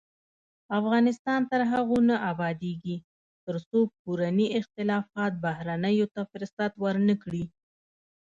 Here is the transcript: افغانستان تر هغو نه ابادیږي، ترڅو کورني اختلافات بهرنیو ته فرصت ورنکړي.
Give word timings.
افغانستان 0.79 1.41
تر 1.51 1.61
هغو 1.71 1.97
نه 2.09 2.15
ابادیږي، 2.31 2.97
ترڅو 3.45 3.79
کورني 4.03 4.47
اختلافات 4.59 5.31
بهرنیو 5.43 6.05
ته 6.13 6.21
فرصت 6.31 6.71
ورنکړي. 6.83 7.43